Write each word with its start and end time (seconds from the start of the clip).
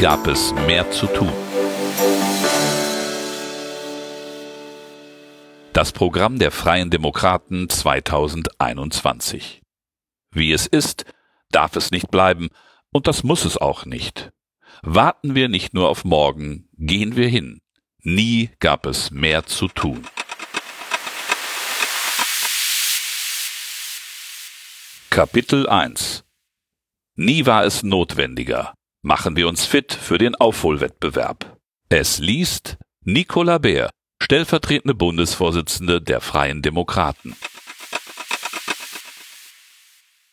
Gab 0.00 0.26
es 0.28 0.54
mehr 0.66 0.90
zu 0.90 1.06
tun. 1.08 1.30
Das 5.74 5.92
Programm 5.92 6.38
der 6.38 6.50
Freien 6.50 6.88
Demokraten 6.88 7.68
2021. 7.68 9.60
Wie 10.32 10.52
es 10.52 10.66
ist, 10.66 11.04
darf 11.50 11.76
es 11.76 11.90
nicht 11.90 12.10
bleiben, 12.10 12.48
und 12.90 13.08
das 13.08 13.24
muss 13.24 13.44
es 13.44 13.58
auch 13.58 13.84
nicht. 13.84 14.30
Warten 14.80 15.34
wir 15.34 15.50
nicht 15.50 15.74
nur 15.74 15.90
auf 15.90 16.06
morgen, 16.06 16.70
gehen 16.78 17.14
wir 17.14 17.28
hin. 17.28 17.60
Nie 17.98 18.48
gab 18.58 18.86
es 18.86 19.10
mehr 19.10 19.44
zu 19.44 19.68
tun. 19.68 20.06
Kapitel 25.10 25.68
1 25.68 26.24
Nie 27.16 27.44
war 27.44 27.64
es 27.66 27.82
notwendiger. 27.82 28.72
Machen 29.02 29.34
wir 29.34 29.48
uns 29.48 29.64
fit 29.64 29.94
für 29.94 30.18
den 30.18 30.34
Aufholwettbewerb. 30.34 31.56
Es 31.88 32.18
liest 32.18 32.76
Nicola 33.02 33.56
Bär, 33.56 33.88
stellvertretende 34.22 34.94
Bundesvorsitzende 34.94 36.02
der 36.02 36.20
Freien 36.20 36.60
Demokraten. 36.60 37.34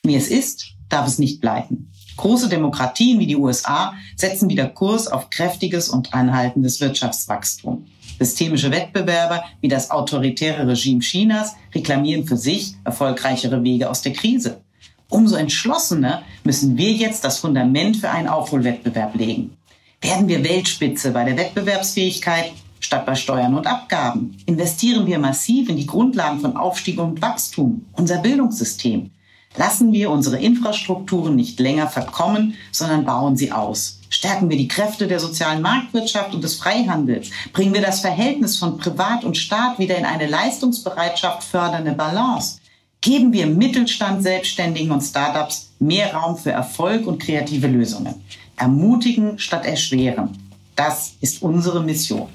Wie 0.04 0.16
es 0.16 0.28
ist, 0.28 0.74
darf 0.90 1.08
es 1.08 1.18
nicht 1.18 1.40
bleiben. 1.40 1.94
Große 2.18 2.50
Demokratien 2.50 3.20
wie 3.20 3.28
die 3.28 3.38
USA 3.38 3.94
setzen 4.18 4.50
wieder 4.50 4.68
Kurs 4.68 5.08
auf 5.08 5.30
kräftiges 5.30 5.88
und 5.88 6.14
anhaltendes 6.14 6.82
Wirtschaftswachstum. 6.82 7.88
Systemische 8.20 8.72
Wettbewerber 8.72 9.46
wie 9.62 9.70
das 9.70 9.92
autoritäre 9.92 10.68
Regime 10.68 11.00
Chinas 11.00 11.56
reklamieren 11.74 12.28
für 12.28 12.36
sich 12.36 12.76
erfolgreichere 12.84 13.64
Wege 13.64 13.90
aus 13.90 14.02
der 14.02 14.12
Krise. 14.12 14.62
Umso 15.10 15.36
entschlossener 15.36 16.24
müssen 16.44 16.78
wir 16.78 16.92
jetzt 16.92 17.24
das 17.24 17.40
Fundament 17.40 17.98
für 17.98 18.10
einen 18.10 18.28
Aufholwettbewerb 18.28 19.16
legen. 19.16 19.58
Werden 20.02 20.28
wir 20.28 20.44
Weltspitze 20.44 21.12
bei 21.12 21.24
der 21.24 21.38
Wettbewerbsfähigkeit 21.38 22.52
statt 22.80 23.06
bei 23.06 23.16
Steuern 23.16 23.56
und 23.56 23.68
Abgaben? 23.68 24.38
Investieren 24.46 25.08
wir 25.08 25.20
massiv 25.20 25.70
in 25.70 25.78
die 25.78 25.88
Grundlagen 25.88 26.40
von 26.40 26.58
Aufstieg 26.58 27.00
und 27.00 27.22
Wachstum, 27.22 27.86
unser 27.94 28.18
Bildungssystem, 28.18 29.12
Lassen 29.58 29.92
wir 29.92 30.12
unsere 30.12 30.38
Infrastrukturen 30.38 31.36
nicht 31.36 31.60
länger 31.60 31.88
verkommen, 31.88 32.56
sondern 32.72 33.06
bauen 33.06 33.36
sie 33.36 33.52
aus. 33.52 34.00
Stärken 34.10 34.50
wir 34.50 34.58
die 34.58 34.68
Kräfte 34.68 35.08
der 35.08 35.20
sozialen 35.20 35.62
Marktwirtschaft 35.62 36.34
und 36.34 36.44
des 36.44 36.56
Freihandels. 36.56 37.30
Bringen 37.54 37.74
wir 37.74 37.82
das 37.82 38.02
Verhältnis 38.02 38.58
von 38.58 38.78
Privat 38.78 39.24
und 39.24 39.36
Staat 39.36 39.80
wieder 39.80 39.98
in 39.98 40.06
eine 40.06 40.28
Leistungsbereitschaft 40.28 41.44
fördernde 41.44 41.94
Balance. 41.94 42.60
Geben 43.08 43.32
wir 43.32 43.48
Mittelstand, 43.48 44.22
Selbstständigen 44.22 44.92
und 44.92 45.00
Startups 45.00 45.70
mehr 45.80 46.14
Raum 46.14 46.36
für 46.36 46.52
Erfolg 46.52 47.08
und 47.08 47.24
kreative 47.24 47.68
Lösungen. 47.68 48.16
Ermutigen 48.58 49.40
statt 49.40 49.66
erschweren. 49.66 50.38
Das 50.76 51.14
ist 51.22 51.42
unsere 51.42 51.82
Mission. 51.82 52.28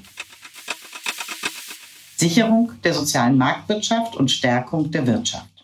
Sicherung 2.17 2.71
der 2.83 2.95
sozialen 2.95 3.37
Marktwirtschaft 3.37 4.15
und 4.15 4.31
Stärkung 4.31 4.89
der 4.89 5.05
Wirtschaft. 5.05 5.63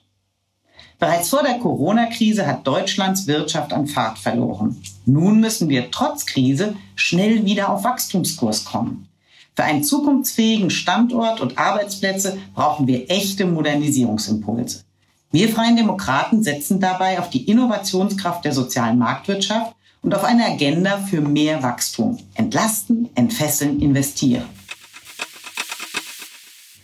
Bereits 0.99 1.29
vor 1.29 1.41
der 1.41 1.57
Corona-Krise 1.57 2.45
hat 2.45 2.67
Deutschlands 2.67 3.25
Wirtschaft 3.25 3.73
an 3.73 3.87
Fahrt 3.87 4.19
verloren. 4.19 4.79
Nun 5.07 5.39
müssen 5.39 5.69
wir 5.69 5.89
trotz 5.89 6.27
Krise 6.27 6.75
schnell 6.93 7.45
wieder 7.45 7.69
auf 7.69 7.83
Wachstumskurs 7.83 8.63
kommen. 8.63 9.09
Für 9.55 9.63
einen 9.63 9.83
zukunftsfähigen 9.83 10.69
Standort 10.69 11.41
und 11.41 11.57
Arbeitsplätze 11.57 12.37
brauchen 12.53 12.85
wir 12.85 13.09
echte 13.09 13.47
Modernisierungsimpulse. 13.47 14.83
Wir 15.31 15.49
Freien 15.49 15.75
Demokraten 15.75 16.41
setzen 16.41 16.79
dabei 16.79 17.19
auf 17.19 17.29
die 17.29 17.47
Innovationskraft 17.47 18.43
der 18.43 18.51
sozialen 18.51 18.97
Marktwirtschaft 18.97 19.75
und 20.01 20.15
auf 20.15 20.23
eine 20.23 20.43
Agenda 20.43 20.97
für 20.97 21.21
mehr 21.21 21.61
Wachstum. 21.61 22.17
Entlasten, 22.33 23.09
entfesseln, 23.13 23.79
investieren. 23.79 24.45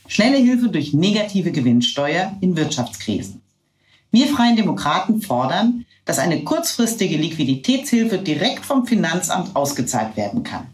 Schnelle 0.07 0.38
Hilfe 0.38 0.69
durch 0.69 0.94
negative 0.94 1.51
Gewinnsteuer 1.51 2.38
in 2.39 2.55
Wirtschaftskrisen. 2.55 3.41
Wir 4.11 4.28
Freien 4.28 4.55
Demokraten 4.55 5.22
fordern, 5.22 5.85
dass 6.05 6.19
eine 6.19 6.44
kurzfristige 6.44 7.17
Liquiditätshilfe 7.17 8.19
direkt 8.19 8.63
vom 8.63 8.85
Finanzamt 8.85 9.55
ausgezahlt 9.55 10.16
werden 10.16 10.44
kann. 10.44 10.67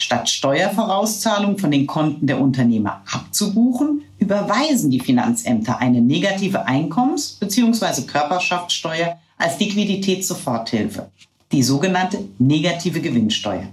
Statt 0.00 0.28
Steuervorauszahlung 0.28 1.58
von 1.58 1.72
den 1.72 1.86
Konten 1.86 2.28
der 2.28 2.40
Unternehmer 2.40 3.02
abzubuchen, 3.12 4.04
überweisen 4.18 4.90
die 4.90 5.00
Finanzämter 5.00 5.80
eine 5.80 6.00
negative 6.00 6.66
Einkommens- 6.66 7.36
bzw. 7.40 8.02
Körperschaftssteuer 8.02 9.18
als 9.36 9.58
Liquiditätssoforthilfe, 9.58 11.10
die 11.50 11.64
sogenannte 11.64 12.24
negative 12.38 13.00
Gewinnsteuer. 13.00 13.68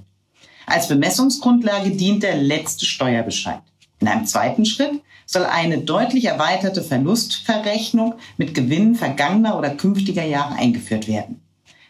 Als 0.66 0.88
Bemessungsgrundlage 0.88 1.92
dient 1.92 2.24
der 2.24 2.38
letzte 2.38 2.86
Steuerbescheid. 2.86 3.62
In 4.00 4.08
einem 4.08 4.26
zweiten 4.26 4.66
Schritt 4.66 5.02
soll 5.28 5.46
eine 5.46 5.78
deutlich 5.78 6.26
erweiterte 6.26 6.82
Verlustverrechnung 6.82 8.16
mit 8.38 8.56
Gewinnen 8.56 8.96
vergangener 8.96 9.58
oder 9.58 9.70
künftiger 9.70 10.26
Jahre 10.26 10.56
eingeführt 10.56 11.08
werden. 11.08 11.45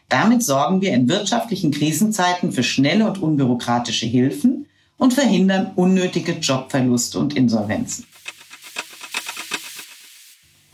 Damit 0.09 0.43
sorgen 0.43 0.81
wir 0.81 0.93
in 0.93 1.09
wirtschaftlichen 1.09 1.71
Krisenzeiten 1.71 2.51
für 2.51 2.63
schnelle 2.63 3.07
und 3.07 3.21
unbürokratische 3.21 4.05
Hilfen 4.05 4.67
und 4.97 5.13
verhindern 5.13 5.71
unnötige 5.75 6.33
Jobverluste 6.33 7.19
und 7.19 7.35
Insolvenzen. 7.35 8.05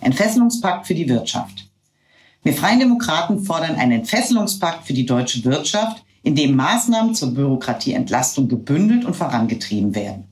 Entfesselungspakt 0.02 0.88
für 0.88 0.96
die 0.96 1.08
Wirtschaft. 1.08 1.68
Wir 2.44 2.54
Freien 2.54 2.80
Demokraten 2.80 3.44
fordern 3.44 3.76
einen 3.76 3.92
Entfesselungspakt 3.92 4.88
für 4.88 4.94
die 4.94 5.06
deutsche 5.06 5.44
Wirtschaft, 5.46 6.04
in 6.24 6.36
dem 6.36 6.56
Maßnahmen 6.56 7.16
zur 7.16 7.34
Bürokratieentlastung 7.34 8.48
gebündelt 8.48 9.06
und 9.06 9.16
vorangetrieben 9.16 9.96
werden. 9.96 10.26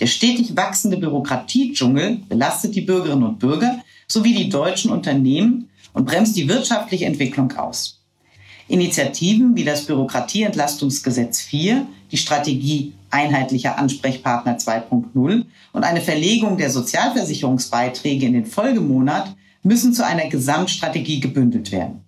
Der 0.00 0.06
stetig 0.06 0.56
wachsende 0.56 0.98
Bürokratiedschungel 0.98 2.20
belastet 2.28 2.74
die 2.74 2.82
Bürgerinnen 2.82 3.24
und 3.24 3.38
Bürger 3.38 3.80
sowie 4.06 4.34
die 4.34 4.48
deutschen 4.50 4.90
Unternehmen 4.90 5.70
und 5.94 6.06
bremst 6.06 6.36
die 6.36 6.48
wirtschaftliche 6.48 7.06
Entwicklung 7.06 7.52
aus. 7.56 8.02
Initiativen 8.68 9.54
wie 9.54 9.64
das 9.64 9.86
Bürokratieentlastungsgesetz 9.86 11.40
4, 11.42 11.86
die 12.10 12.16
Strategie 12.16 12.92
einheitlicher 13.10 13.78
Ansprechpartner 13.78 14.58
2.0 14.58 15.44
und 15.72 15.84
eine 15.84 16.00
Verlegung 16.00 16.58
der 16.58 16.70
Sozialversicherungsbeiträge 16.70 18.26
in 18.26 18.32
den 18.32 18.46
Folgemonat 18.46 19.34
müssen 19.62 19.92
zu 19.92 20.04
einer 20.04 20.28
Gesamtstrategie 20.28 21.20
gebündelt 21.20 21.70
werden. 21.70 22.02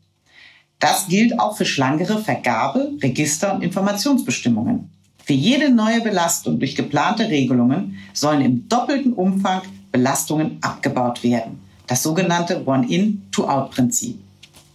Das 0.81 1.09
gilt 1.09 1.39
auch 1.39 1.57
für 1.57 1.65
schlankere 1.65 2.19
Vergabe, 2.19 2.93
Register 3.03 3.55
und 3.55 3.63
Informationsbestimmungen. 3.63 4.91
Für 5.25 5.33
jede 5.33 5.71
neue 5.71 6.01
Belastung 6.01 6.59
durch 6.59 6.75
geplante 6.77 7.29
Regelungen 7.29 7.99
sollen 8.13 8.41
im 8.41 8.69
doppelten 8.69 9.13
Umfang 9.13 9.63
Belastungen 9.93 10.59
abgebaut 10.61 11.23
werden. 11.23 11.61
Das 11.87 12.03
sogenannte 12.03 12.67
One-in, 12.67 13.23
Two-out-Prinzip. 13.33 14.19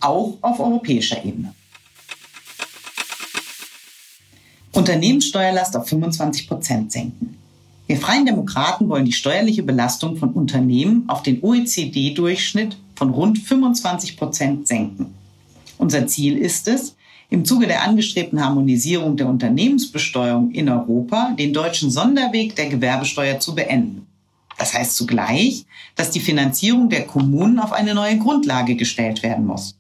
Auch 0.01 0.37
auf 0.41 0.59
europäischer 0.59 1.23
Ebene. 1.23 1.53
Unternehmenssteuerlast 4.73 5.77
auf 5.77 5.87
25 5.87 6.47
Prozent 6.47 6.91
senken. 6.91 7.37
Wir 7.85 7.97
Freien 7.97 8.25
Demokraten 8.25 8.89
wollen 8.89 9.05
die 9.05 9.11
steuerliche 9.11 9.61
Belastung 9.61 10.17
von 10.17 10.31
Unternehmen 10.31 11.03
auf 11.07 11.21
den 11.21 11.43
OECD-Durchschnitt 11.43 12.77
von 12.95 13.11
rund 13.11 13.37
25 13.37 14.17
Prozent 14.17 14.67
senken. 14.67 15.13
Unser 15.77 16.07
Ziel 16.07 16.37
ist 16.37 16.67
es, 16.67 16.95
im 17.29 17.45
Zuge 17.45 17.67
der 17.67 17.83
angestrebten 17.83 18.43
Harmonisierung 18.43 19.15
der 19.17 19.27
Unternehmensbesteuerung 19.27 20.51
in 20.51 20.69
Europa 20.69 21.33
den 21.37 21.53
deutschen 21.53 21.91
Sonderweg 21.91 22.55
der 22.55 22.69
Gewerbesteuer 22.69 23.39
zu 23.39 23.55
beenden. 23.55 24.07
Das 24.57 24.73
heißt 24.73 24.95
zugleich, 24.95 25.65
dass 25.95 26.11
die 26.11 26.19
Finanzierung 26.19 26.89
der 26.89 27.05
Kommunen 27.05 27.59
auf 27.59 27.73
eine 27.73 27.93
neue 27.93 28.17
Grundlage 28.17 28.75
gestellt 28.75 29.23
werden 29.23 29.45
muss. 29.45 29.75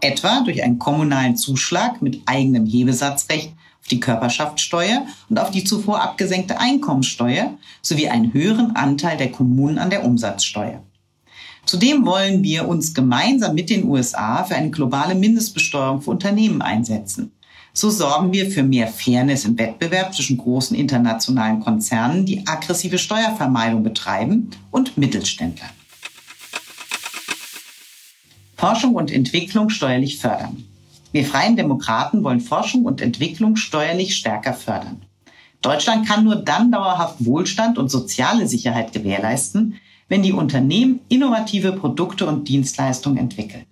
Etwa 0.00 0.40
durch 0.40 0.62
einen 0.62 0.78
kommunalen 0.78 1.36
Zuschlag 1.36 2.02
mit 2.02 2.20
eigenem 2.26 2.66
Hebesatzrecht 2.66 3.52
auf 3.84 3.88
die 3.90 4.00
Körperschaftssteuer 4.00 5.06
und 5.28 5.38
auf 5.38 5.50
die 5.50 5.62
zuvor 5.62 6.02
abgesenkte 6.02 6.58
Einkommenssteuer 6.58 7.58
sowie 7.82 8.08
einen 8.08 8.32
höheren 8.32 8.74
Anteil 8.76 9.18
der 9.18 9.30
Kommunen 9.30 9.78
an 9.78 9.90
der 9.90 10.04
Umsatzsteuer. 10.06 10.82
Zudem 11.66 12.06
wollen 12.06 12.42
wir 12.42 12.66
uns 12.66 12.94
gemeinsam 12.94 13.54
mit 13.54 13.68
den 13.68 13.84
USA 13.84 14.44
für 14.44 14.54
eine 14.54 14.70
globale 14.70 15.14
Mindestbesteuerung 15.14 16.00
für 16.00 16.10
Unternehmen 16.12 16.62
einsetzen. 16.62 17.32
So 17.74 17.90
sorgen 17.90 18.32
wir 18.32 18.50
für 18.50 18.62
mehr 18.62 18.86
Fairness 18.86 19.44
im 19.44 19.58
Wettbewerb 19.58 20.14
zwischen 20.14 20.38
großen 20.38 20.76
internationalen 20.76 21.60
Konzernen, 21.60 22.24
die 22.24 22.46
aggressive 22.46 22.96
Steuervermeidung 22.96 23.82
betreiben, 23.82 24.50
und 24.70 24.96
Mittelständlern. 24.96 25.70
Forschung 28.56 28.94
und 28.94 29.10
Entwicklung 29.10 29.68
steuerlich 29.68 30.18
fördern. 30.18 30.64
Wir 31.14 31.24
Freien 31.24 31.54
Demokraten 31.54 32.24
wollen 32.24 32.40
Forschung 32.40 32.86
und 32.86 33.00
Entwicklung 33.00 33.54
steuerlich 33.54 34.16
stärker 34.16 34.52
fördern. 34.52 35.02
Deutschland 35.62 36.08
kann 36.08 36.24
nur 36.24 36.34
dann 36.34 36.72
dauerhaft 36.72 37.24
Wohlstand 37.24 37.78
und 37.78 37.88
soziale 37.88 38.48
Sicherheit 38.48 38.92
gewährleisten, 38.92 39.76
wenn 40.08 40.24
die 40.24 40.32
Unternehmen 40.32 41.02
innovative 41.08 41.70
Produkte 41.70 42.26
und 42.26 42.48
Dienstleistungen 42.48 43.16
entwickeln. 43.16 43.64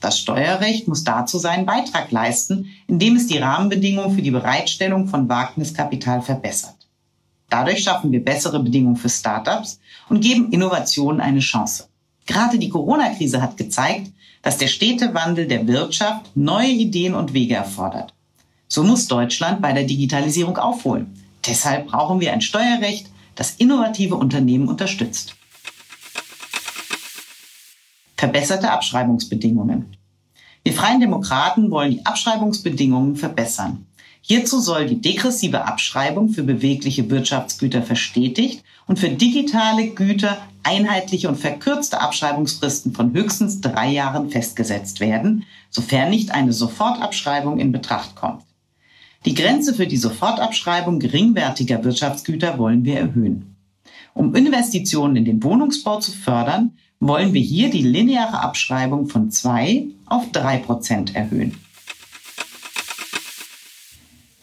Das 0.00 0.18
Steuerrecht 0.18 0.88
muss 0.88 1.04
dazu 1.04 1.38
seinen 1.38 1.64
Beitrag 1.64 2.10
leisten, 2.10 2.66
indem 2.88 3.14
es 3.14 3.28
die 3.28 3.38
Rahmenbedingungen 3.38 4.16
für 4.16 4.22
die 4.22 4.32
Bereitstellung 4.32 5.06
von 5.06 5.28
Wagniskapital 5.28 6.22
verbessert. 6.22 6.88
Dadurch 7.48 7.84
schaffen 7.84 8.10
wir 8.10 8.24
bessere 8.24 8.60
Bedingungen 8.60 8.96
für 8.96 9.08
Startups 9.08 9.78
und 10.08 10.22
geben 10.22 10.50
Innovationen 10.50 11.20
eine 11.20 11.38
Chance. 11.38 11.84
Gerade 12.26 12.58
die 12.58 12.68
Corona-Krise 12.68 13.40
hat 13.40 13.56
gezeigt, 13.56 14.10
dass 14.42 14.58
der 14.58 14.68
stete 14.68 15.14
Wandel 15.14 15.46
der 15.46 15.66
Wirtschaft 15.66 16.36
neue 16.36 16.70
Ideen 16.70 17.14
und 17.14 17.34
Wege 17.34 17.54
erfordert. 17.54 18.14
So 18.68 18.82
muss 18.82 19.08
Deutschland 19.08 19.60
bei 19.60 19.72
der 19.72 19.84
Digitalisierung 19.84 20.56
aufholen. 20.56 21.12
Deshalb 21.46 21.88
brauchen 21.88 22.20
wir 22.20 22.32
ein 22.32 22.40
Steuerrecht, 22.40 23.06
das 23.34 23.56
innovative 23.56 24.16
Unternehmen 24.16 24.68
unterstützt. 24.68 25.34
Verbesserte 28.16 28.70
Abschreibungsbedingungen. 28.70 29.96
Wir 30.62 30.74
Freien 30.74 31.00
Demokraten 31.00 31.70
wollen 31.70 31.92
die 31.92 32.06
Abschreibungsbedingungen 32.06 33.16
verbessern. 33.16 33.86
Hierzu 34.20 34.60
soll 34.60 34.86
die 34.86 35.00
degressive 35.00 35.64
Abschreibung 35.64 36.28
für 36.28 36.42
bewegliche 36.42 37.08
Wirtschaftsgüter 37.08 37.82
verstetigt 37.82 38.62
und 38.86 38.98
für 38.98 39.08
digitale 39.08 39.88
Güter 39.88 40.36
einheitliche 40.62 41.28
und 41.28 41.36
verkürzte 41.36 42.00
Abschreibungsfristen 42.00 42.92
von 42.92 43.12
höchstens 43.12 43.60
drei 43.60 43.90
Jahren 43.90 44.30
festgesetzt 44.30 45.00
werden, 45.00 45.44
sofern 45.70 46.10
nicht 46.10 46.32
eine 46.32 46.52
Sofortabschreibung 46.52 47.58
in 47.58 47.72
Betracht 47.72 48.16
kommt. 48.16 48.44
Die 49.24 49.34
Grenze 49.34 49.74
für 49.74 49.86
die 49.86 49.96
Sofortabschreibung 49.96 50.98
geringwertiger 50.98 51.84
Wirtschaftsgüter 51.84 52.58
wollen 52.58 52.84
wir 52.84 52.98
erhöhen. 52.98 53.56
Um 54.14 54.34
Investitionen 54.34 55.16
in 55.16 55.24
den 55.24 55.42
Wohnungsbau 55.42 56.00
zu 56.00 56.12
fördern, 56.12 56.72
wollen 57.00 57.32
wir 57.32 57.40
hier 57.40 57.70
die 57.70 57.82
lineare 57.82 58.40
Abschreibung 58.40 59.08
von 59.08 59.30
zwei 59.30 59.86
auf 60.06 60.30
drei 60.32 60.58
Prozent 60.58 61.14
erhöhen. 61.14 61.56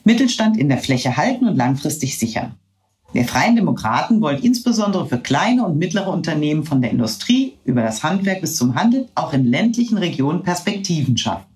Mittelstand 0.04 0.58
in 0.58 0.70
der 0.70 0.78
Fläche 0.78 1.18
halten 1.18 1.48
und 1.48 1.58
langfristig 1.58 2.18
sichern. 2.18 2.56
Wir 3.18 3.26
Freien 3.26 3.56
Demokraten 3.56 4.22
wollen 4.22 4.44
insbesondere 4.44 5.08
für 5.08 5.18
kleine 5.18 5.66
und 5.66 5.80
mittlere 5.80 6.10
Unternehmen 6.10 6.66
von 6.66 6.84
der 6.84 6.92
Industrie 6.92 7.58
über 7.66 7.82
das 7.82 8.04
Handwerk 8.04 8.42
bis 8.42 8.58
zum 8.58 8.76
Handel 8.76 9.08
auch 9.16 9.34
in 9.34 9.44
ländlichen 9.44 9.98
Regionen 9.98 10.44
Perspektiven 10.44 11.18
schaffen. 11.18 11.48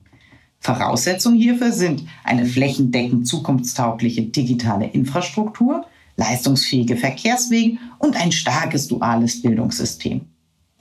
Voraussetzungen 0.59 1.37
hierfür 1.37 1.71
sind 1.71 2.03
eine 2.23 2.47
flächendeckend 2.47 3.27
zukunftstaugliche 3.27 4.23
digitale 4.23 4.87
Infrastruktur, 4.87 5.85
leistungsfähige 6.17 6.97
Verkehrswege 6.97 7.77
und 7.99 8.19
ein 8.19 8.31
starkes 8.31 8.87
duales 8.87 9.43
Bildungssystem. 9.43 10.21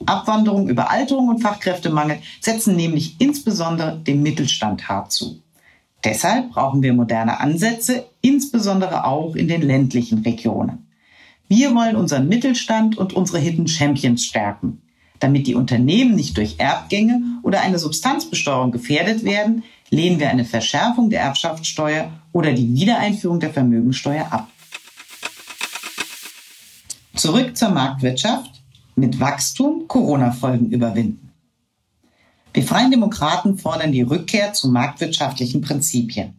Abwanderung, 0.07 0.67
Überalterung 0.67 1.29
und 1.29 1.43
Fachkräftemangel 1.43 2.21
setzen 2.41 2.75
nämlich 2.75 3.17
insbesondere 3.19 3.99
dem 3.99 4.23
Mittelstand 4.23 4.89
hart 4.89 5.13
zu. 5.13 5.43
Deshalb 6.05 6.51
brauchen 6.51 6.83
wir 6.83 6.95
moderne 6.95 7.41
Ansätze, 7.41 8.07
insbesondere 8.23 9.05
auch 9.05 9.35
in 9.35 9.49
den 9.49 9.63
ländlichen 9.63 10.19
Regionen. 10.21 10.87
Wir 11.49 11.75
wollen 11.75 11.97
unseren 11.97 12.29
Mittelstand 12.29 12.97
und 12.97 13.13
unsere 13.13 13.39
Hidden 13.39 13.69
Champions 13.69 14.25
stärken. 14.25 14.81
Damit 15.19 15.47
die 15.47 15.55
Unternehmen 15.55 16.15
nicht 16.15 16.37
durch 16.37 16.55
Erbgänge 16.59 17.21
oder 17.43 17.61
eine 17.61 17.79
Substanzbesteuerung 17.79 18.71
gefährdet 18.71 19.25
werden, 19.25 19.65
lehnen 19.91 20.19
wir 20.19 20.31
eine 20.31 20.45
Verschärfung 20.45 21.11
der 21.11 21.21
Erbschaftssteuer 21.21 22.11
oder 22.33 22.53
die 22.53 22.73
Wiedereinführung 22.73 23.41
der 23.41 23.51
Vermögensteuer 23.51 24.29
ab. 24.31 24.49
Zurück 27.15 27.57
zur 27.57 27.71
Marktwirtschaft. 27.71 28.51
Mit 28.97 29.19
Wachstum 29.21 29.89
Corona-Folgen 29.89 30.71
überwinden. 30.71 31.30
Wir 32.53 32.65
Freien 32.65 32.91
Demokraten 32.91 33.59
fordern 33.59 33.93
die 33.93 34.03
Rückkehr 34.03 34.53
zu 34.53 34.71
marktwirtschaftlichen 34.71 35.61
Prinzipien. 35.61 36.35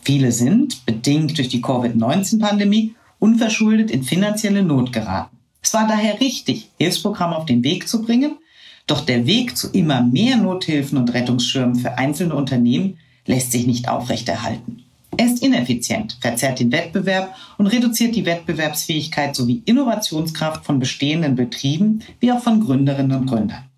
Viele 0.00 0.32
sind, 0.32 0.86
bedingt 0.86 1.36
durch 1.36 1.48
die 1.48 1.60
Covid-19-Pandemie, 1.60 2.94
unverschuldet 3.18 3.90
in 3.90 4.02
finanzielle 4.02 4.62
Not 4.62 4.92
geraten. 4.92 5.36
Es 5.62 5.74
war 5.74 5.86
daher 5.86 6.18
richtig, 6.18 6.70
Hilfsprogramme 6.78 7.36
auf 7.36 7.44
den 7.44 7.62
Weg 7.62 7.88
zu 7.88 8.00
bringen, 8.00 8.38
doch 8.86 9.02
der 9.02 9.26
Weg 9.26 9.56
zu 9.56 9.68
immer 9.68 10.00
mehr 10.00 10.38
Nothilfen 10.38 10.96
und 10.96 11.12
Rettungsschirmen 11.12 11.76
für 11.76 11.98
einzelne 11.98 12.34
Unternehmen 12.34 12.96
lässt 13.26 13.52
sich 13.52 13.66
nicht 13.66 13.88
aufrechterhalten. 13.88 14.82
Er 15.18 15.26
ist 15.26 15.42
ineffizient, 15.42 16.16
verzerrt 16.22 16.60
den 16.60 16.72
Wettbewerb 16.72 17.34
und 17.58 17.66
reduziert 17.66 18.16
die 18.16 18.24
Wettbewerbsfähigkeit 18.24 19.36
sowie 19.36 19.62
Innovationskraft 19.66 20.64
von 20.64 20.78
bestehenden 20.78 21.36
Betrieben 21.36 22.00
wie 22.20 22.32
auch 22.32 22.42
von 22.42 22.64
Gründerinnen 22.64 23.20
und 23.20 23.26
Gründern. 23.26 23.69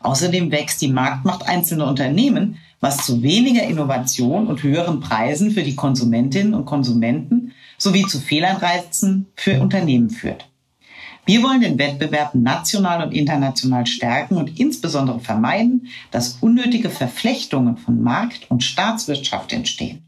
Außerdem 0.00 0.50
wächst 0.50 0.80
die 0.82 0.88
Marktmacht 0.88 1.46
einzelner 1.46 1.86
Unternehmen, 1.86 2.56
was 2.80 3.04
zu 3.04 3.22
weniger 3.22 3.62
Innovation 3.64 4.46
und 4.46 4.62
höheren 4.62 5.00
Preisen 5.00 5.50
für 5.50 5.62
die 5.62 5.76
Konsumentinnen 5.76 6.54
und 6.54 6.64
Konsumenten 6.64 7.52
sowie 7.76 8.06
zu 8.06 8.18
Fehlanreizen 8.18 9.26
für 9.36 9.60
Unternehmen 9.60 10.10
führt. 10.10 10.46
Wir 11.26 11.42
wollen 11.42 11.60
den 11.60 11.78
Wettbewerb 11.78 12.34
national 12.34 13.06
und 13.06 13.12
international 13.12 13.86
stärken 13.86 14.36
und 14.36 14.58
insbesondere 14.58 15.20
vermeiden, 15.20 15.88
dass 16.10 16.38
unnötige 16.40 16.88
Verflechtungen 16.88 17.76
von 17.76 18.02
Markt 18.02 18.50
und 18.50 18.64
Staatswirtschaft 18.64 19.52
entstehen. 19.52 20.02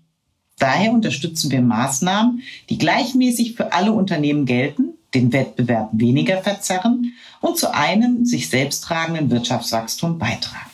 Daher 0.58 0.92
unterstützen 0.92 1.50
wir 1.50 1.60
Maßnahmen, 1.60 2.42
die 2.70 2.78
gleichmäßig 2.78 3.54
für 3.54 3.72
alle 3.72 3.92
Unternehmen 3.92 4.46
gelten, 4.46 4.91
den 5.14 5.32
Wettbewerb 5.32 5.90
weniger 5.92 6.42
verzerren 6.42 7.12
und 7.40 7.58
zu 7.58 7.72
einem 7.74 8.24
sich 8.24 8.48
selbst 8.48 8.84
tragenden 8.84 9.30
Wirtschaftswachstum 9.30 10.18
beitragen. 10.18 10.70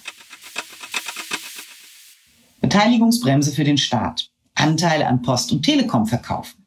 Beteiligungsbremse 2.60 3.52
für 3.52 3.64
den 3.64 3.78
Staat. 3.78 4.30
Anteile 4.54 5.06
an 5.06 5.22
Post 5.22 5.52
und 5.52 5.62
Telekom 5.62 6.06
verkaufen. 6.06 6.66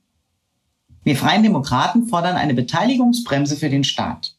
Wir 1.04 1.16
Freien 1.16 1.44
Demokraten 1.44 2.08
fordern 2.08 2.36
eine 2.36 2.54
Beteiligungsbremse 2.54 3.58
für 3.58 3.70
den 3.70 3.84
Staat. 3.84 4.36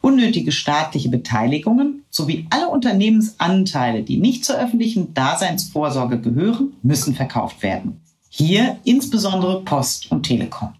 Unnötige 0.00 0.52
staatliche 0.52 1.08
Beteiligungen 1.08 2.04
sowie 2.10 2.46
alle 2.50 2.68
Unternehmensanteile, 2.68 4.02
die 4.02 4.18
nicht 4.18 4.44
zur 4.44 4.56
öffentlichen 4.56 5.14
Daseinsvorsorge 5.14 6.20
gehören, 6.20 6.74
müssen 6.82 7.14
verkauft 7.14 7.62
werden. 7.62 8.02
Hier 8.28 8.78
insbesondere 8.84 9.62
Post 9.62 10.10
und 10.10 10.24
Telekom. 10.24 10.74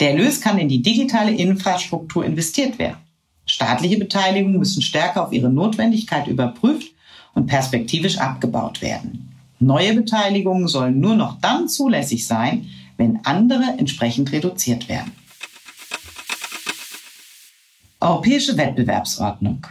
Der 0.00 0.10
Erlös 0.10 0.40
kann 0.40 0.58
in 0.58 0.68
die 0.68 0.82
digitale 0.82 1.32
Infrastruktur 1.32 2.24
investiert 2.24 2.78
werden. 2.78 2.96
Staatliche 3.44 3.98
Beteiligungen 3.98 4.58
müssen 4.58 4.82
stärker 4.82 5.26
auf 5.26 5.32
ihre 5.32 5.50
Notwendigkeit 5.50 6.26
überprüft 6.26 6.92
und 7.34 7.46
perspektivisch 7.46 8.18
abgebaut 8.18 8.82
werden. 8.82 9.32
Neue 9.58 9.94
Beteiligungen 9.94 10.68
sollen 10.68 11.00
nur 11.00 11.14
noch 11.14 11.40
dann 11.40 11.68
zulässig 11.68 12.26
sein, 12.26 12.66
wenn 12.96 13.24
andere 13.24 13.76
entsprechend 13.78 14.32
reduziert 14.32 14.88
werden. 14.88 15.12
Europäische 18.00 18.56
Wettbewerbsordnung. 18.56 19.66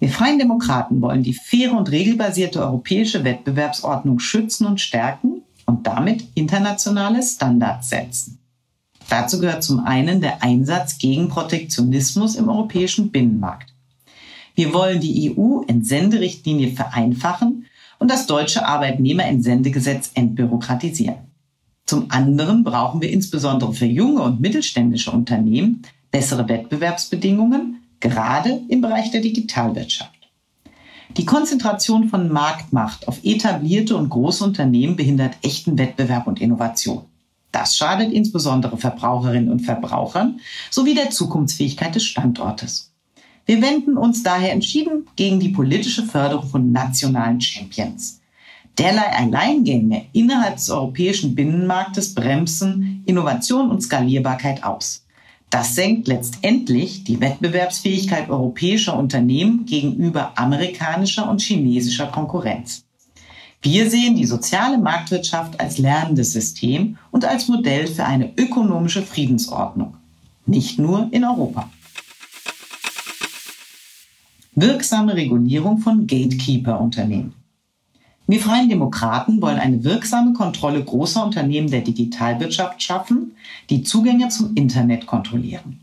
Wir 0.00 0.08
Freien 0.08 0.40
Demokraten 0.40 1.00
wollen 1.00 1.22
die 1.22 1.34
faire 1.34 1.76
und 1.76 1.92
regelbasierte 1.92 2.60
europäische 2.60 3.22
Wettbewerbsordnung 3.22 4.18
schützen 4.18 4.66
und 4.66 4.80
stärken 4.80 5.42
und 5.64 5.86
damit 5.86 6.24
internationale 6.34 7.22
Standards 7.22 7.90
setzen. 7.90 8.41
Dazu 9.12 9.40
gehört 9.40 9.62
zum 9.62 9.80
einen 9.80 10.22
der 10.22 10.42
Einsatz 10.42 10.96
gegen 10.96 11.28
Protektionismus 11.28 12.34
im 12.34 12.48
europäischen 12.48 13.10
Binnenmarkt. 13.10 13.74
Wir 14.54 14.72
wollen 14.72 15.00
die 15.00 15.36
EU-Entsenderichtlinie 15.36 16.72
vereinfachen 16.72 17.66
und 17.98 18.10
das 18.10 18.26
deutsche 18.26 18.66
Arbeitnehmerentsendegesetz 18.66 20.12
entbürokratisieren. 20.14 21.16
Zum 21.84 22.10
anderen 22.10 22.64
brauchen 22.64 23.02
wir 23.02 23.10
insbesondere 23.10 23.74
für 23.74 23.84
junge 23.84 24.22
und 24.22 24.40
mittelständische 24.40 25.10
Unternehmen 25.10 25.82
bessere 26.10 26.48
Wettbewerbsbedingungen, 26.48 27.82
gerade 28.00 28.62
im 28.70 28.80
Bereich 28.80 29.10
der 29.10 29.20
Digitalwirtschaft. 29.20 30.30
Die 31.18 31.26
Konzentration 31.26 32.08
von 32.08 32.32
Marktmacht 32.32 33.06
auf 33.08 33.20
etablierte 33.24 33.94
und 33.94 34.08
große 34.08 34.42
Unternehmen 34.42 34.96
behindert 34.96 35.34
echten 35.42 35.76
Wettbewerb 35.76 36.26
und 36.26 36.40
Innovation. 36.40 37.11
Das 37.52 37.76
schadet 37.76 38.12
insbesondere 38.12 38.78
Verbraucherinnen 38.78 39.50
und 39.50 39.60
Verbrauchern 39.60 40.40
sowie 40.70 40.94
der 40.94 41.10
Zukunftsfähigkeit 41.10 41.94
des 41.94 42.04
Standortes. 42.04 42.92
Wir 43.44 43.60
wenden 43.60 43.96
uns 43.96 44.22
daher 44.22 44.52
entschieden 44.52 45.06
gegen 45.16 45.38
die 45.38 45.50
politische 45.50 46.04
Förderung 46.04 46.48
von 46.48 46.72
nationalen 46.72 47.40
Champions. 47.40 48.20
Derlei 48.78 49.12
Alleingänge 49.12 50.06
innerhalb 50.12 50.56
des 50.56 50.70
europäischen 50.70 51.34
Binnenmarktes 51.34 52.14
bremsen 52.14 53.02
Innovation 53.04 53.70
und 53.70 53.82
Skalierbarkeit 53.82 54.64
aus. 54.64 55.04
Das 55.50 55.74
senkt 55.74 56.08
letztendlich 56.08 57.04
die 57.04 57.20
Wettbewerbsfähigkeit 57.20 58.30
europäischer 58.30 58.96
Unternehmen 58.96 59.66
gegenüber 59.66 60.32
amerikanischer 60.36 61.28
und 61.28 61.42
chinesischer 61.42 62.06
Konkurrenz. 62.06 62.86
Wir 63.64 63.88
sehen 63.88 64.16
die 64.16 64.26
soziale 64.26 64.76
Marktwirtschaft 64.76 65.60
als 65.60 65.78
lernendes 65.78 66.32
System 66.32 66.98
und 67.12 67.24
als 67.24 67.46
Modell 67.46 67.86
für 67.86 68.04
eine 68.04 68.36
ökonomische 68.36 69.02
Friedensordnung. 69.02 69.96
Nicht 70.46 70.80
nur 70.80 71.08
in 71.12 71.24
Europa. 71.24 71.70
Wirksame 74.56 75.14
Regulierung 75.14 75.78
von 75.78 76.08
Gatekeeper-Unternehmen. 76.08 77.34
Wir 78.26 78.40
Freien 78.40 78.68
Demokraten 78.68 79.40
wollen 79.40 79.58
eine 79.58 79.84
wirksame 79.84 80.32
Kontrolle 80.32 80.82
großer 80.82 81.24
Unternehmen 81.24 81.70
der 81.70 81.82
Digitalwirtschaft 81.82 82.82
schaffen, 82.82 83.36
die 83.70 83.84
Zugänge 83.84 84.28
zum 84.28 84.54
Internet 84.56 85.06
kontrollieren. 85.06 85.80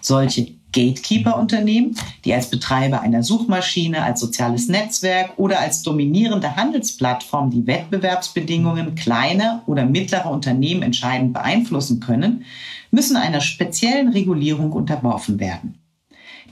Solche 0.00 0.59
Gatekeeper-Unternehmen, 0.72 1.96
die 2.24 2.34
als 2.34 2.50
Betreiber 2.50 3.00
einer 3.00 3.22
Suchmaschine, 3.22 4.02
als 4.02 4.20
soziales 4.20 4.68
Netzwerk 4.68 5.38
oder 5.38 5.60
als 5.60 5.82
dominierende 5.82 6.56
Handelsplattform 6.56 7.50
die 7.50 7.66
Wettbewerbsbedingungen 7.66 8.94
kleiner 8.94 9.62
oder 9.66 9.84
mittlerer 9.84 10.30
Unternehmen 10.30 10.82
entscheidend 10.82 11.32
beeinflussen 11.32 12.00
können, 12.00 12.44
müssen 12.90 13.16
einer 13.16 13.40
speziellen 13.40 14.08
Regulierung 14.08 14.72
unterworfen 14.72 15.40
werden. 15.40 15.76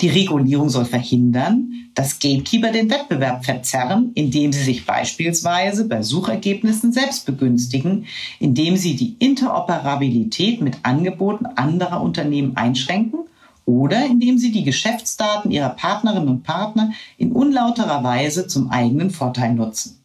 Die 0.01 0.09
Regulierung 0.09 0.69
soll 0.69 0.85
verhindern, 0.85 1.73
dass 1.95 2.21
Gatekeeper 2.21 2.71
den 2.71 2.89
Wettbewerb 2.89 3.45
verzerren, 3.45 4.13
indem 4.15 4.53
sie 4.53 4.63
sich 4.63 4.87
beispielsweise 4.87 5.89
bei 5.89 6.03
Suchergebnissen 6.03 6.93
selbst 6.93 7.27
begünstigen, 7.27 8.07
indem 8.39 8.77
sie 8.77 8.95
die 8.95 9.17
Interoperabilität 9.19 10.61
mit 10.61 10.77
Angeboten 10.85 11.47
anderer 11.47 12.01
Unternehmen 12.01 12.57
einschränken 12.57 13.21
oder 13.69 14.07
indem 14.07 14.39
sie 14.39 14.51
die 14.51 14.65
Geschäftsdaten 14.65 15.51
ihrer 15.51 15.69
Partnerinnen 15.69 16.29
und 16.29 16.43
Partner 16.43 16.93
in 17.19 17.33
unlauterer 17.33 18.03
Weise 18.03 18.47
zum 18.47 18.71
eigenen 18.71 19.11
Vorteil 19.11 19.53
nutzen. 19.53 20.03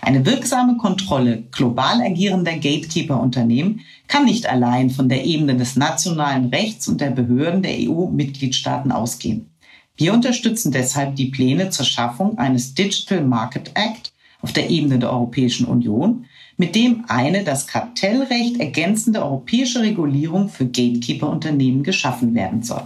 Eine 0.00 0.24
wirksame 0.24 0.78
Kontrolle 0.78 1.42
global 1.52 2.00
agierender 2.00 2.54
Gatekeeper-Unternehmen 2.54 3.80
kann 4.08 4.24
nicht 4.24 4.46
allein 4.46 4.88
von 4.88 5.10
der 5.10 5.26
Ebene 5.26 5.54
des 5.54 5.76
nationalen 5.76 6.46
Rechts 6.46 6.88
und 6.88 7.02
der 7.02 7.10
Behörden 7.10 7.62
der 7.62 7.74
EU-Mitgliedstaaten 7.74 8.90
ausgehen. 8.90 9.50
Wir 9.94 10.14
unterstützen 10.14 10.72
deshalb 10.72 11.16
die 11.16 11.26
Pläne 11.26 11.68
zur 11.68 11.84
Schaffung 11.84 12.38
eines 12.38 12.72
Digital 12.72 13.22
Market 13.22 13.72
Act 13.74 14.14
auf 14.40 14.54
der 14.54 14.70
Ebene 14.70 14.98
der 14.98 15.12
Europäischen 15.12 15.66
Union, 15.66 16.24
mit 16.56 16.74
dem 16.74 17.04
eine 17.08 17.44
das 17.44 17.66
Kartellrecht 17.66 18.60
ergänzende 18.60 19.22
europäische 19.22 19.80
Regulierung 19.80 20.48
für 20.48 20.66
Gatekeeper-Unternehmen 20.66 21.82
geschaffen 21.82 22.34
werden 22.34 22.62
soll. 22.62 22.84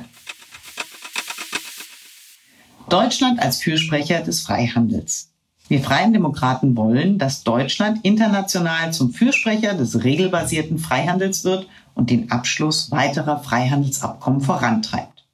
Deutschland 2.89 3.41
als 3.41 3.61
Fürsprecher 3.61 4.21
des 4.21 4.43
Freihandels. 4.43 5.31
Wir 5.69 5.81
Freien 5.81 6.13
Demokraten 6.13 6.77
wollen, 6.77 7.19
dass 7.19 7.43
Deutschland 7.43 8.05
international 8.05 8.93
zum 8.93 9.13
Fürsprecher 9.13 9.75
des 9.75 10.05
regelbasierten 10.05 10.79
Freihandels 10.79 11.43
wird 11.43 11.67
und 11.95 12.11
den 12.11 12.31
Abschluss 12.31 12.93
weiterer 12.93 13.41
Freihandelsabkommen 13.41 14.41
vorantreibt. 14.41 15.25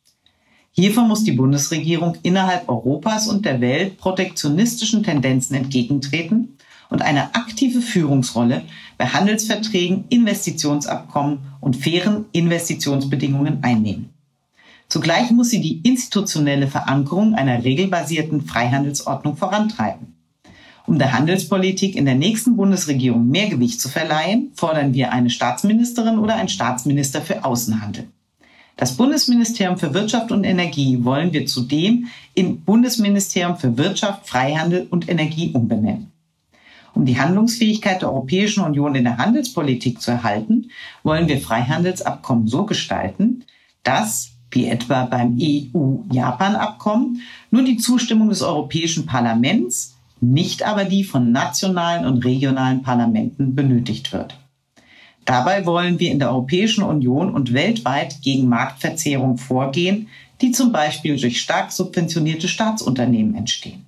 Hierfür 0.71 1.03
muss 1.03 1.25
die 1.25 1.33
Bundesregierung 1.33 2.17
innerhalb 2.23 2.71
Europas 2.71 3.27
und 3.27 3.45
der 3.45 3.61
Welt 3.61 3.99
protektionistischen 3.99 5.03
Tendenzen 5.03 5.55
entgegentreten 5.55 6.57
und 6.93 7.01
eine 7.01 7.35
aktive 7.35 7.81
Führungsrolle 7.81 8.63
bei 8.99 9.07
Handelsverträgen, 9.07 10.05
Investitionsabkommen 10.11 11.39
und 11.61 11.77
fairen 11.77 12.27
Investitionsbedingungen 12.33 13.65
einnehmen. 13.65 14.11
Zugleich 14.91 15.31
muss 15.31 15.49
sie 15.49 15.63
die 15.63 15.81
institutionelle 15.89 16.69
Verankerung 16.69 17.35
einer 17.35 17.65
regelbasierten 17.65 18.43
Freihandelsordnung 18.43 19.39
vorantreiben. 19.39 20.15
Um 20.87 20.99
der 20.99 21.15
Handelspolitik 21.15 21.97
in 21.97 22.05
der 22.05 22.15
nächsten 22.15 22.57
Bundesregierung 22.57 23.27
mehr 23.27 23.49
Gewicht 23.49 23.81
zu 23.81 23.89
verleihen, 23.89 24.51
fordern 24.55 24.93
wir 24.93 25.13
eine 25.13 25.31
Staatsministerin 25.31 26.19
oder 26.19 26.35
einen 26.35 26.51
Staatsminister 26.51 27.23
für 27.23 27.45
Außenhandel. 27.45 28.09
Das 28.77 28.97
Bundesministerium 28.97 29.79
für 29.79 29.95
Wirtschaft 29.95 30.31
und 30.31 30.45
Energie 30.45 31.03
wollen 31.05 31.33
wir 31.33 31.47
zudem 31.47 32.09
in 32.35 32.61
Bundesministerium 32.61 33.57
für 33.57 33.79
Wirtschaft, 33.79 34.29
Freihandel 34.29 34.89
und 34.91 35.09
Energie 35.09 35.53
umbenennen. 35.55 36.12
Um 36.95 37.07
die 37.07 37.19
Handlungsfähigkeit 37.19 38.03
der 38.03 38.11
Europäischen 38.13 38.63
Union 38.63 38.95
in 38.95 39.05
der 39.05 39.19
Handelspolitik 39.19 40.01
zu 40.01 40.11
erhalten, 40.11 40.71
wollen 41.03 41.29
wir 41.29 41.41
Freihandelsabkommen 41.41 42.49
so 42.49 42.67
gestalten, 42.67 43.45
dass, 43.83 44.33
wie 44.51 44.67
etwa 44.67 45.07
beim 45.07 45.39
EU-Japan-Abkommen, 45.41 47.23
nur 47.51 47.65
die 47.65 47.79
Zustimmung 47.79 48.29
des 48.29 48.43
Europäischen 48.43 49.07
Parlaments 49.07 49.97
nicht 50.23 50.63
aber 50.63 50.85
die 50.85 51.03
von 51.03 51.33
nationalen 51.33 52.07
und 52.07 52.25
regionalen 52.25 52.83
Parlamenten 52.83 53.57
benötigt 53.57 54.13
wird. 54.13 54.39
Dabei 55.25 55.67
wollen 55.67 55.99
wir 55.99 56.11
in 56.13 56.19
der 56.19 56.31
Europäischen 56.31 56.85
Union 56.85 57.35
und 57.35 57.53
weltweit 57.53 58.23
gegen 58.23 58.49
Marktverzehrung 58.49 59.37
vorgehen, 59.37 60.09
die 60.41 60.53
zum 60.53 60.73
Beispiel 60.73 61.19
durch 61.19 61.41
stark 61.41 61.73
subventionierte 61.73 62.49
Staatsunternehmen 62.49 63.35
entstehen. 63.35 63.87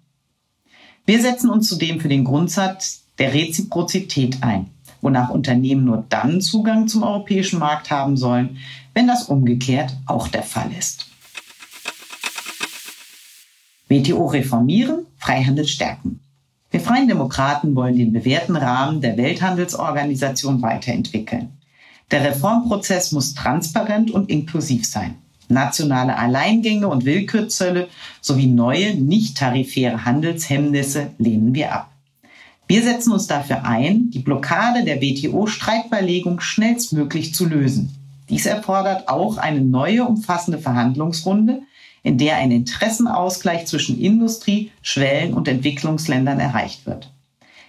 Wir 1.06 1.20
setzen 1.20 1.50
uns 1.50 1.68
zudem 1.68 2.00
für 2.00 2.08
den 2.08 2.24
Grundsatz 2.24 3.04
der 3.18 3.34
Reziprozität 3.34 4.42
ein, 4.42 4.70
wonach 5.02 5.28
Unternehmen 5.28 5.84
nur 5.84 6.04
dann 6.08 6.40
Zugang 6.40 6.88
zum 6.88 7.02
europäischen 7.02 7.58
Markt 7.58 7.90
haben 7.90 8.16
sollen, 8.16 8.58
wenn 8.94 9.06
das 9.06 9.24
umgekehrt 9.24 9.94
auch 10.06 10.28
der 10.28 10.42
Fall 10.42 10.70
ist. 10.78 11.06
WTO 13.88 14.26
reformieren, 14.26 15.06
Freihandel 15.18 15.66
stärken. 15.66 16.20
Wir 16.70 16.80
Freien 16.80 17.06
Demokraten 17.06 17.76
wollen 17.76 17.96
den 17.96 18.12
bewährten 18.12 18.56
Rahmen 18.56 19.00
der 19.00 19.16
Welthandelsorganisation 19.16 20.62
weiterentwickeln. 20.62 21.52
Der 22.10 22.24
Reformprozess 22.24 23.12
muss 23.12 23.34
transparent 23.34 24.10
und 24.10 24.30
inklusiv 24.30 24.86
sein. 24.86 25.16
Nationale 25.48 26.16
Alleingänge 26.16 26.88
und 26.88 27.04
Willkürzölle 27.04 27.88
sowie 28.20 28.46
neue 28.46 28.94
nicht-tarifäre 28.94 30.04
Handelshemmnisse 30.04 31.10
lehnen 31.18 31.54
wir 31.54 31.72
ab. 31.72 31.90
Wir 32.66 32.82
setzen 32.82 33.12
uns 33.12 33.26
dafür 33.26 33.64
ein, 33.64 34.10
die 34.10 34.20
Blockade 34.20 34.84
der 34.84 35.02
WTO-Streitbeilegung 35.02 36.40
schnellstmöglich 36.40 37.34
zu 37.34 37.46
lösen. 37.46 37.94
Dies 38.30 38.46
erfordert 38.46 39.08
auch 39.08 39.36
eine 39.36 39.60
neue 39.60 40.04
umfassende 40.04 40.58
Verhandlungsrunde, 40.58 41.60
in 42.02 42.16
der 42.16 42.36
ein 42.36 42.50
Interessenausgleich 42.50 43.66
zwischen 43.66 44.00
Industrie, 44.00 44.70
Schwellen- 44.82 45.34
und 45.34 45.46
Entwicklungsländern 45.48 46.40
erreicht 46.40 46.86
wird. 46.86 47.10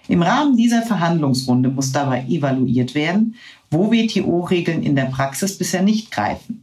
Im 0.08 0.22
Rahmen 0.22 0.56
dieser 0.56 0.82
Verhandlungsrunde 0.82 1.68
muss 1.68 1.92
dabei 1.92 2.24
evaluiert 2.28 2.94
werden, 2.94 3.34
wo 3.70 3.90
WTO-Regeln 3.90 4.82
in 4.82 4.94
der 4.94 5.06
Praxis 5.06 5.58
bisher 5.58 5.82
nicht 5.82 6.10
greifen. 6.10 6.62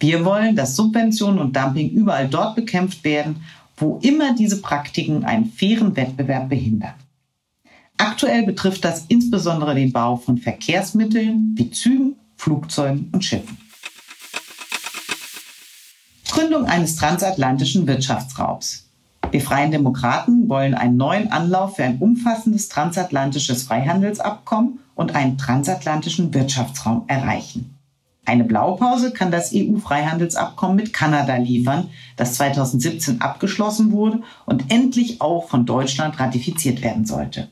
Wir 0.00 0.24
wollen, 0.24 0.56
dass 0.56 0.76
Subventionen 0.76 1.38
und 1.38 1.54
Dumping 1.54 1.90
überall 1.90 2.26
dort 2.26 2.56
bekämpft 2.56 3.04
werden, 3.04 3.44
wo 3.76 3.98
immer 4.02 4.34
diese 4.34 4.60
Praktiken 4.62 5.24
einen 5.24 5.52
fairen 5.52 5.94
Wettbewerb 5.94 6.48
behindern. 6.48 6.94
Aktuell 7.98 8.44
betrifft 8.44 8.82
das 8.84 9.04
insbesondere 9.08 9.74
den 9.74 9.92
Bau 9.92 10.16
von 10.16 10.38
Verkehrsmitteln 10.38 11.54
wie 11.54 11.70
Zügen, 11.70 12.16
Flugzeugen 12.36 13.10
und 13.12 13.22
Schiffen. 13.22 13.58
Gründung 16.30 16.64
eines 16.64 16.96
transatlantischen 16.96 17.86
Wirtschaftsraums. 17.86 18.88
Wir 19.30 19.42
Freien 19.42 19.70
Demokraten 19.70 20.48
wollen 20.48 20.74
einen 20.74 20.96
neuen 20.96 21.30
Anlauf 21.30 21.76
für 21.76 21.84
ein 21.84 21.98
umfassendes 21.98 22.70
transatlantisches 22.70 23.64
Freihandelsabkommen 23.64 24.78
und 24.94 25.14
einen 25.14 25.36
transatlantischen 25.36 26.32
Wirtschaftsraum 26.32 27.04
erreichen. 27.06 27.76
Eine 28.24 28.44
Blaupause 28.44 29.12
kann 29.12 29.30
das 29.30 29.52
EU-Freihandelsabkommen 29.54 30.76
mit 30.76 30.92
Kanada 30.92 31.36
liefern, 31.36 31.90
das 32.16 32.34
2017 32.34 33.20
abgeschlossen 33.20 33.92
wurde 33.92 34.22
und 34.46 34.70
endlich 34.70 35.20
auch 35.20 35.48
von 35.48 35.66
Deutschland 35.66 36.20
ratifiziert 36.20 36.82
werden 36.82 37.06
sollte. 37.06 37.50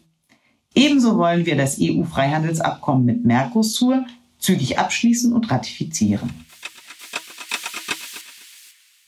Ebenso 0.75 1.17
wollen 1.19 1.47
wir 1.47 1.57
das 1.57 1.79
EU-Freihandelsabkommen 1.81 3.05
mit 3.05 3.25
Mercosur 3.25 4.05
zügig 4.39 4.79
abschließen 4.79 5.33
und 5.33 5.51
ratifizieren. 5.51 6.31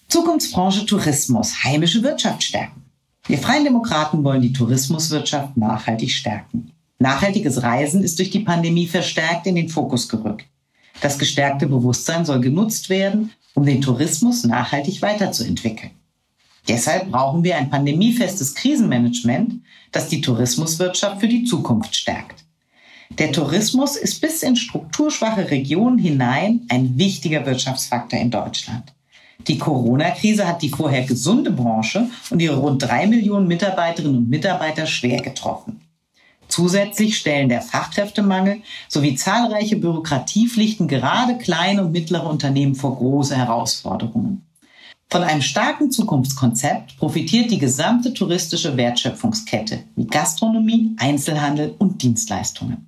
Zukunftsbranche 0.09 0.87
Tourismus, 0.87 1.63
heimische 1.63 2.03
Wirtschaft 2.03 2.43
stärken. 2.43 2.85
Wir 3.27 3.39
Freien 3.39 3.63
Demokraten 3.63 4.25
wollen 4.25 4.43
die 4.43 4.53
Tourismuswirtschaft 4.53 5.57
nachhaltig 5.57 6.11
stärken. 6.11 6.73
Nachhaltiges 6.99 7.63
Reisen 7.63 8.03
ist 8.03 8.19
durch 8.19 8.31
die 8.31 8.41
Pandemie 8.41 8.89
verstärkt 8.89 9.47
in 9.47 9.55
den 9.55 9.69
Fokus 9.69 10.09
gerückt. 10.09 10.50
Das 11.01 11.19
gestärkte 11.19 11.67
Bewusstsein 11.67 12.25
soll 12.25 12.41
genutzt 12.41 12.91
werden, 12.91 13.33
um 13.55 13.65
den 13.65 13.81
Tourismus 13.81 14.45
nachhaltig 14.45 15.03
weiterzuentwickeln. 15.03 15.93
Deshalb 16.69 17.11
brauchen 17.11 17.43
wir 17.43 17.57
ein 17.57 17.71
pandemiefestes 17.71 18.55
Krisenmanagement, 18.55 19.63
das 19.93 20.09
die 20.09 20.21
Tourismuswirtschaft 20.21 21.21
für 21.21 21.29
die 21.29 21.45
Zukunft 21.45 21.97
stärkt. 21.97 22.45
Der 23.19 23.33
Tourismus 23.33 23.97
ist 23.97 24.21
bis 24.21 24.43
in 24.43 24.55
strukturschwache 24.55 25.51
Regionen 25.51 25.99
hinein 25.99 26.67
ein 26.69 26.97
wichtiger 26.97 27.45
Wirtschaftsfaktor 27.45 28.21
in 28.21 28.31
Deutschland. 28.31 28.93
Die 29.49 29.59
Corona-Krise 29.59 30.47
hat 30.47 30.63
die 30.63 30.69
vorher 30.69 31.03
gesunde 31.03 31.51
Branche 31.51 32.09
und 32.29 32.41
ihre 32.41 32.57
rund 32.57 32.83
drei 32.83 33.07
Millionen 33.07 33.49
Mitarbeiterinnen 33.49 34.19
und 34.19 34.29
Mitarbeiter 34.29 34.87
schwer 34.87 35.23
getroffen. 35.23 35.80
Zusätzlich 36.51 37.17
stellen 37.17 37.49
der 37.49 37.63
Fachkräftemangel 37.63 38.63
sowie 38.89 39.15
zahlreiche 39.15 39.77
Bürokratiepflichten 39.77 40.89
gerade 40.89 41.39
kleine 41.39 41.85
und 41.85 41.93
mittlere 41.93 42.29
Unternehmen 42.29 42.75
vor 42.75 42.97
große 42.97 43.37
Herausforderungen. 43.37 44.45
Von 45.09 45.23
einem 45.23 45.43
starken 45.43 45.91
Zukunftskonzept 45.91 46.97
profitiert 46.99 47.51
die 47.51 47.59
gesamte 47.59 48.15
touristische 48.15 48.77
Wertschöpfungskette 48.77 49.85
wie 49.97 50.07
Gastronomie, 50.07 50.95
Einzelhandel 50.99 51.75
und 51.79 52.03
Dienstleistungen. 52.03 52.87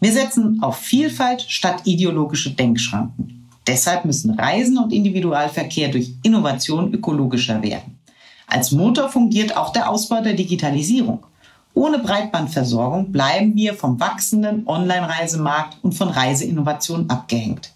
Wir 0.00 0.12
setzen 0.12 0.62
auf 0.62 0.76
Vielfalt 0.76 1.42
statt 1.42 1.82
ideologische 1.84 2.50
Denkschranken. 2.50 3.48
Deshalb 3.66 4.04
müssen 4.04 4.38
Reisen 4.38 4.78
und 4.78 4.92
Individualverkehr 4.92 5.88
durch 5.88 6.14
Innovation 6.22 6.92
ökologischer 6.92 7.62
werden. 7.62 7.98
Als 8.46 8.72
Motor 8.72 9.08
fungiert 9.08 9.56
auch 9.56 9.72
der 9.72 9.88
Ausbau 9.88 10.20
der 10.20 10.34
Digitalisierung. 10.34 11.24
Ohne 11.76 11.98
Breitbandversorgung 11.98 13.10
bleiben 13.10 13.56
wir 13.56 13.74
vom 13.74 13.98
wachsenden 13.98 14.66
Online-Reisemarkt 14.66 15.78
und 15.82 15.92
von 15.92 16.08
Reiseinnovationen 16.08 17.10
abgehängt. 17.10 17.72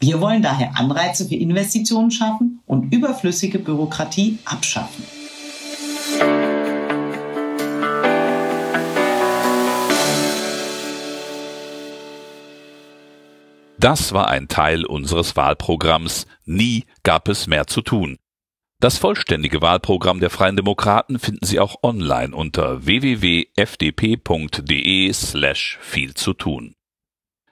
Wir 0.00 0.20
wollen 0.20 0.42
daher 0.42 0.78
Anreize 0.78 1.26
für 1.26 1.34
Investitionen 1.34 2.10
schaffen 2.10 2.60
und 2.66 2.92
überflüssige 2.92 3.58
Bürokratie 3.58 4.38
abschaffen. 4.44 5.02
Das 13.80 14.12
war 14.12 14.28
ein 14.28 14.48
Teil 14.48 14.84
unseres 14.84 15.36
Wahlprogramms 15.36 16.26
Nie 16.44 16.84
gab 17.02 17.28
es 17.28 17.46
mehr 17.46 17.66
zu 17.66 17.80
tun. 17.80 18.18
Das 18.80 18.96
vollständige 18.96 19.60
Wahlprogramm 19.60 20.20
der 20.20 20.30
Freien 20.30 20.54
Demokraten 20.54 21.18
finden 21.18 21.44
Sie 21.44 21.58
auch 21.58 21.82
online 21.82 22.32
unter 22.34 22.86
www.fdp.de 22.86 23.52
slash 25.12 25.78
viel 25.80 26.14
zu 26.14 26.32
tun. 26.32 26.76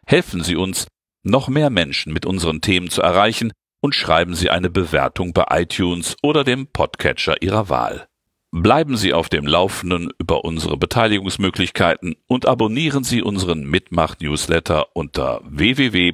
Helfen 0.06 0.44
Sie 0.44 0.54
uns, 0.54 0.86
noch 1.24 1.48
mehr 1.48 1.70
Menschen 1.70 2.12
mit 2.12 2.26
unseren 2.26 2.60
Themen 2.60 2.90
zu 2.90 3.02
erreichen 3.02 3.50
und 3.80 3.96
schreiben 3.96 4.36
Sie 4.36 4.50
eine 4.50 4.70
Bewertung 4.70 5.32
bei 5.32 5.46
iTunes 5.50 6.16
oder 6.22 6.44
dem 6.44 6.68
Podcatcher 6.68 7.42
Ihrer 7.42 7.68
Wahl. 7.68 8.06
Bleiben 8.52 8.96
Sie 8.96 9.12
auf 9.12 9.28
dem 9.28 9.48
Laufenden 9.48 10.12
über 10.20 10.44
unsere 10.44 10.76
Beteiligungsmöglichkeiten 10.76 12.14
und 12.28 12.46
abonnieren 12.46 13.02
Sie 13.02 13.20
unseren 13.20 13.64
Mitmach-Newsletter 13.64 14.94
unter 14.94 15.40
www.fdp.de 15.42 16.04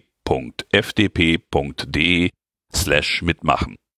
slash 2.75 3.21
mitmachen. 3.21 3.77